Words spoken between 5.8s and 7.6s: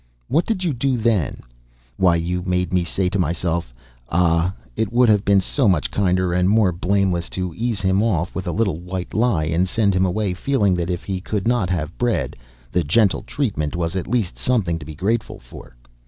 kinder and more blameless to